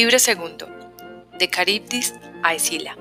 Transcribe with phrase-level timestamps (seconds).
[0.00, 0.68] Libro segundo.
[1.40, 2.14] De Caribdis
[2.44, 2.96] a Escila.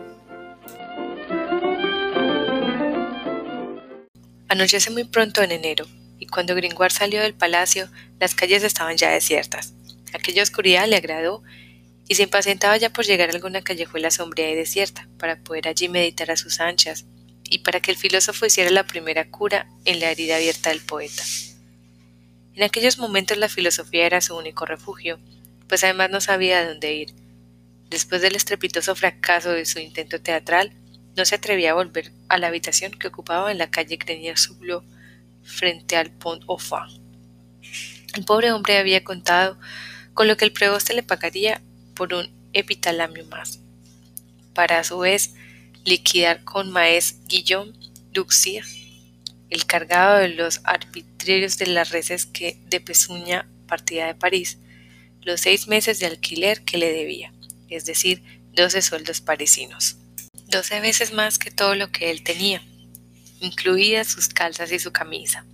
[4.49, 5.85] Anochece muy pronto en enero,
[6.17, 7.87] y cuando Gringoire salió del palacio,
[8.19, 9.75] las calles estaban ya desiertas.
[10.11, 11.43] Aquella oscuridad le agradó
[12.07, 15.89] y se impacientaba ya por llegar a alguna callejuela sombría y desierta, para poder allí
[15.89, 17.05] meditar a sus anchas,
[17.43, 21.21] y para que el filósofo hiciera la primera cura en la herida abierta del poeta.
[22.55, 25.19] En aquellos momentos la filosofía era su único refugio,
[25.67, 27.13] pues además no sabía a dónde ir.
[27.89, 30.73] Después del estrepitoso fracaso de su intento teatral,
[31.15, 34.83] no se atrevía a volver a la habitación que ocupaba en la calle Grenier-Sublot,
[35.43, 37.01] frente al Pont au Foin.
[38.15, 39.57] El pobre hombre había contado
[40.13, 41.61] con lo que el preboste le pagaría
[41.95, 43.59] por un epitalamio más,
[44.53, 45.33] para a su vez
[45.85, 47.73] liquidar con Maes Guillaume
[48.11, 48.65] Duxier
[49.49, 54.57] el cargado de los arbitrios de las reses que de Pezuña partida de París,
[55.21, 57.33] los seis meses de alquiler que le debía,
[57.69, 58.23] es decir,
[58.53, 59.97] doce sueldos parisinos.
[60.47, 62.61] Doce veces más que todo lo que él tenía,
[63.41, 65.45] incluidas sus calzas y su camisa.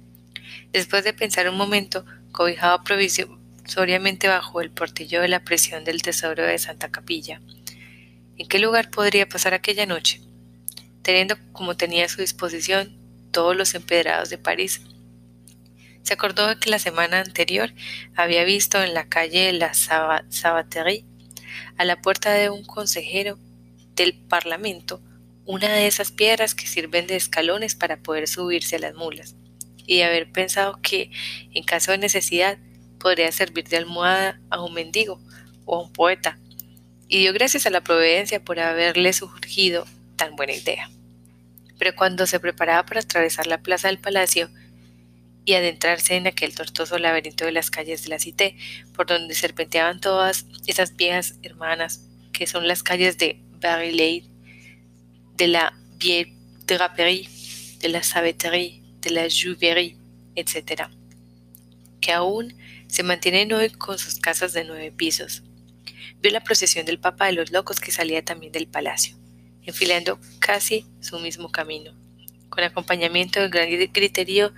[0.71, 6.43] Después de pensar un momento, cobijado provisoriamente bajo el portillo de la prisión del tesoro
[6.43, 7.41] de Santa Capilla,
[8.37, 10.21] ¿en qué lugar podría pasar aquella noche?
[11.01, 12.97] Teniendo como tenía a su disposición
[13.31, 14.81] todos los empedrados de París.
[16.03, 17.73] Se acordó de que la semana anterior
[18.15, 21.05] había visto en la calle de la Sabaterie,
[21.77, 23.39] a la puerta de un consejero
[23.95, 25.01] del Parlamento,
[25.45, 29.35] una de esas piedras que sirven de escalones para poder subirse a las mulas,
[29.85, 31.09] y de haber pensado que,
[31.53, 32.57] en caso de necesidad,
[32.99, 35.21] podría servir de almohada a un mendigo
[35.65, 36.37] o a un poeta,
[37.07, 39.85] y dio gracias a la providencia por haberle surgido
[40.17, 40.89] tan buena idea.
[41.79, 44.49] Pero cuando se preparaba para atravesar la plaza del palacio
[45.45, 48.55] y adentrarse en aquel tortuoso laberinto de las calles de la Cité,
[48.95, 54.25] por donde serpenteaban todas esas viejas hermanas, que son las calles de Barillade,
[55.35, 56.33] de la Vieille
[56.65, 57.29] Draperie,
[57.79, 59.97] de la Saveterie, de la Juverie,
[60.35, 60.83] etc.,
[61.99, 62.55] que aún
[62.87, 65.43] se mantienen hoy con sus casas de nueve pisos.
[66.21, 69.17] Vio la procesión del Papa de los Locos que salía también del palacio
[69.65, 71.93] enfilando casi su mismo camino,
[72.49, 74.53] con acompañamiento del gran griterío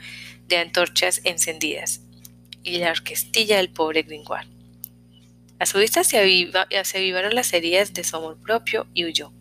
[0.47, 2.01] de antorchas encendidas
[2.63, 4.47] y la orquestilla del pobre Gringoire.
[5.59, 9.31] A su vista se, avivaron las heridas de su amor propio y huyó.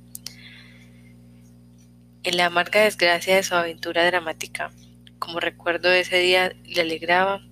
[2.23, 4.73] En la amarga desgracia de su aventura dramática,
[5.19, 7.43] como recuerdo de ese día, le alegraba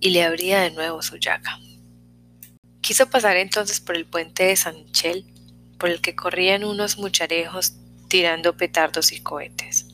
[0.00, 1.58] y le abría de nuevo su llaga.
[2.80, 5.26] Quiso pasar entonces por el puente de San Michel
[5.78, 7.74] por el que corrían unos mucharejos
[8.08, 9.86] tirando petardos y cohetes.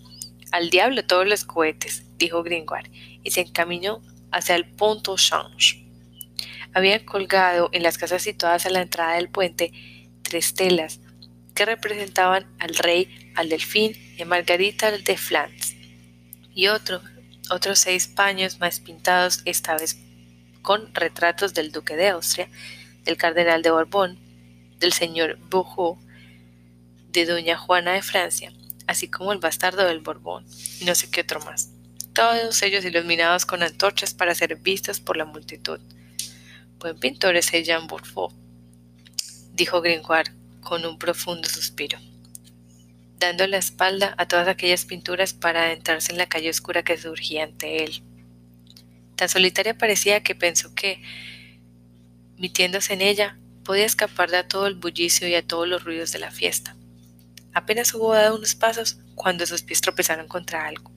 [0.51, 2.91] Al diablo todos los cohetes, dijo Gringoire,
[3.23, 5.85] y se encaminó hacia el Pont au Change.
[6.73, 9.73] Habían colgado en las casas situadas a la entrada del puente
[10.23, 11.01] tres telas
[11.55, 15.77] que representaban al rey, al delfín y a Margarita de Flandes,
[16.53, 17.01] y otro,
[17.51, 19.99] otros seis paños más pintados, esta vez
[20.63, 22.49] con retratos del duque de Austria,
[23.05, 24.19] del cardenal de Borbón,
[24.81, 25.99] del señor Beaujeu,
[27.11, 28.53] de doña Juana de Francia,
[28.87, 30.45] así como el bastardo del Borbón,
[30.81, 31.71] y no sé qué otro más.
[32.15, 35.81] Todos ellos iluminados con antorchas para ser vistos por la multitud.
[36.79, 38.33] Buen pintor ese Jean Beaufort,
[39.53, 40.31] dijo Gringoire
[40.61, 41.99] con un profundo suspiro,
[43.19, 47.43] dando la espalda a todas aquellas pinturas para adentrarse en la calle oscura que surgía
[47.43, 48.01] ante él.
[49.17, 51.03] Tan solitaria parecía que pensó que,
[52.39, 56.21] metiéndose en ella, podía escapar de todo el bullicio y a todos los ruidos de
[56.21, 56.77] la fiesta.
[57.53, 60.94] Apenas hubo dado unos pasos cuando sus pies tropezaron contra algo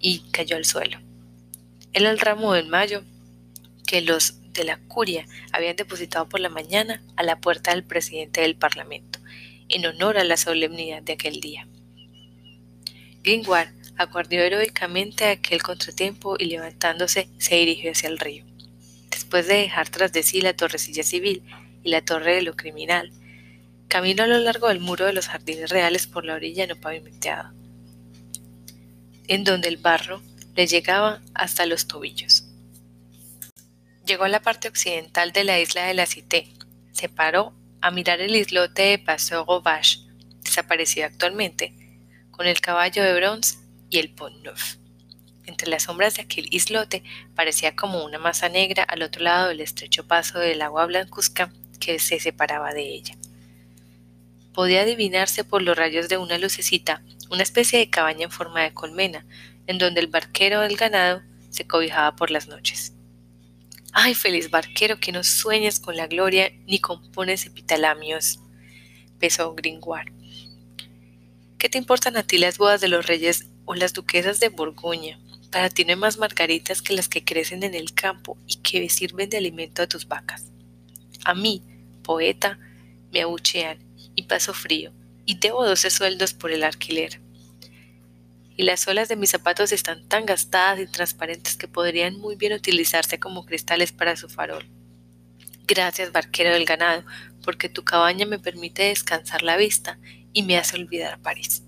[0.00, 0.98] y cayó al suelo.
[1.92, 3.02] Era el ramo del mayo
[3.86, 8.40] que los de la curia habían depositado por la mañana a la puerta del presidente
[8.40, 9.20] del Parlamento,
[9.68, 11.68] en honor a la solemnidad de aquel día.
[13.22, 18.44] Gringoire aguardió heroicamente aquel contratiempo y levantándose se dirigió hacia el río.
[19.10, 21.42] Después de dejar tras de sí la torrecilla civil,
[21.82, 23.12] y la torre de lo criminal.
[23.88, 27.52] Caminó a lo largo del muro de los jardines reales por la orilla no pavimentada,
[29.30, 30.20] en donde el barro
[30.56, 32.46] le llegaba hasta los tobillos.
[34.04, 36.48] Llegó a la parte occidental de la isla de la Cité.
[36.90, 40.00] Se paró a mirar el islote de Paseo Vache,
[40.42, 41.72] desaparecido actualmente,
[42.32, 44.78] con el caballo de bronce y el Pont Neuf.
[45.46, 47.04] Entre las sombras de aquel islote
[47.36, 52.00] parecía como una masa negra al otro lado del estrecho paso del agua blancuzca que
[52.00, 53.19] se separaba de ella.
[54.52, 58.74] Podía adivinarse por los rayos de una lucecita una especie de cabaña en forma de
[58.74, 59.24] colmena,
[59.66, 62.92] en donde el barquero del ganado se cobijaba por las noches.
[63.92, 68.40] Ay, feliz barquero, que no sueñes con la gloria ni compones epitalamios,
[69.18, 70.12] pesó Gringoire.
[71.58, 75.20] ¿Qué te importan a ti las bodas de los reyes o las duquesas de Borgoña?
[75.50, 78.88] Para ti no hay más margaritas que las que crecen en el campo y que
[78.88, 80.44] sirven de alimento a tus vacas.
[81.24, 81.62] A mí,
[82.02, 82.58] poeta,
[83.12, 83.78] me abuchean
[84.14, 84.92] y paso frío,
[85.26, 87.20] y debo doce sueldos por el alquiler
[88.60, 92.52] y las suelas de mis zapatos están tan gastadas y transparentes que podrían muy bien
[92.52, 94.68] utilizarse como cristales para su farol.
[95.66, 97.02] Gracias, barquero del ganado,
[97.42, 99.98] porque tu cabaña me permite descansar la vista
[100.34, 101.62] y me hace olvidar París.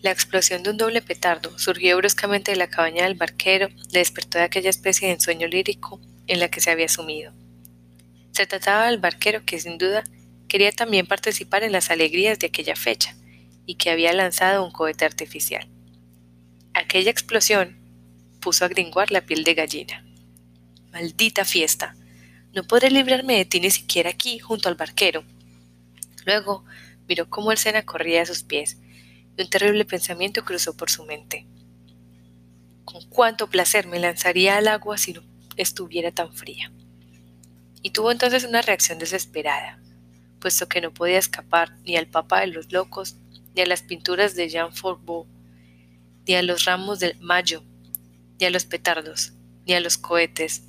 [0.00, 4.38] La explosión de un doble petardo surgió bruscamente de la cabaña del barquero, le despertó
[4.38, 7.34] de aquella especie de ensueño lírico en la que se había sumido.
[8.32, 10.04] Se trataba del barquero que, sin duda,
[10.48, 13.16] quería también participar en las alegrías de aquella fecha,
[13.66, 15.68] y que había lanzado un cohete artificial.
[16.72, 17.76] Aquella explosión
[18.40, 20.04] puso a Gringoire la piel de gallina.
[20.92, 21.96] Maldita fiesta.
[22.54, 25.24] No podré librarme de ti ni siquiera aquí, junto al barquero.
[26.24, 26.64] Luego
[27.08, 28.78] miró cómo el Sena corría a sus pies,
[29.36, 31.46] y un terrible pensamiento cruzó por su mente.
[32.84, 35.22] Con cuánto placer me lanzaría al agua si no
[35.56, 36.70] estuviera tan fría.
[37.82, 39.78] Y tuvo entonces una reacción desesperada,
[40.46, 43.16] puesto que no podía escapar ni al Papa de los Locos
[43.56, 45.26] ni a las pinturas de Jean Forbeau,
[46.24, 47.64] ni a los ramos de mayo,
[48.38, 49.32] ni a los petardos,
[49.66, 50.62] ni a los cohetes.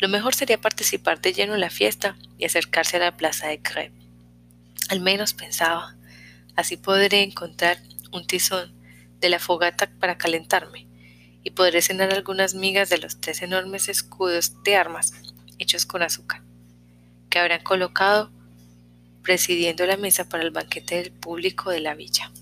[0.00, 3.62] Lo mejor sería participar de lleno en la fiesta y acercarse a la plaza de
[3.62, 3.92] Crève.
[4.88, 5.94] Al menos pensaba,
[6.56, 7.78] así podré encontrar
[8.10, 8.74] un tizón
[9.20, 10.88] de la fogata para calentarme
[11.44, 15.12] y podré cenar algunas migas de los tres enormes escudos de armas
[15.60, 16.42] hechos con azúcar,
[17.30, 18.32] que habrán colocado
[19.28, 22.32] presidiendo la mesa para el banquete del público de la villa.